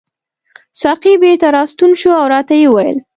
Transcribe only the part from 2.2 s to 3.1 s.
راته یې وویل.